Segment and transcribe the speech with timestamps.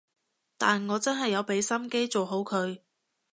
[0.57, 2.81] 但我真係有畀心機做好佢